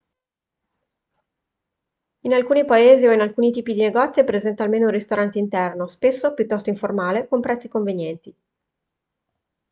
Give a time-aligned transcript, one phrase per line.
[2.21, 5.85] in alcuni paesi o in alcuni tipi di negozio è presente almeno un ristorante interno
[5.85, 8.35] spesso piuttosto informale con prezzi convenienti